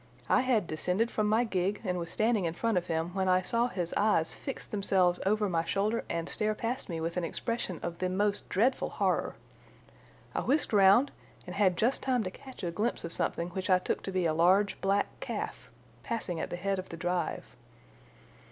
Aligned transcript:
I 0.29 0.41
had 0.41 0.65
descended 0.65 1.11
from 1.11 1.27
my 1.27 1.43
gig 1.43 1.79
and 1.83 1.99
was 1.99 2.09
standing 2.09 2.45
in 2.45 2.55
front 2.55 2.75
of 2.75 2.87
him, 2.87 3.13
when 3.13 3.29
I 3.29 3.43
saw 3.43 3.67
his 3.67 3.93
eyes 3.95 4.33
fix 4.33 4.65
themselves 4.65 5.19
over 5.27 5.47
my 5.47 5.63
shoulder 5.63 6.03
and 6.09 6.27
stare 6.27 6.55
past 6.55 6.89
me 6.89 6.99
with 6.99 7.17
an 7.17 7.23
expression 7.23 7.79
of 7.83 7.99
the 7.99 8.09
most 8.09 8.49
dreadful 8.49 8.89
horror. 8.89 9.35
I 10.33 10.39
whisked 10.39 10.73
round 10.73 11.11
and 11.45 11.53
had 11.55 11.77
just 11.77 12.01
time 12.01 12.23
to 12.23 12.31
catch 12.31 12.63
a 12.63 12.71
glimpse 12.71 13.03
of 13.03 13.13
something 13.13 13.49
which 13.49 13.69
I 13.69 13.77
took 13.77 14.01
to 14.01 14.11
be 14.11 14.25
a 14.25 14.33
large 14.33 14.81
black 14.81 15.05
calf 15.19 15.69
passing 16.01 16.39
at 16.39 16.49
the 16.49 16.55
head 16.57 16.79
of 16.79 16.89
the 16.89 16.97
drive. 16.97 17.55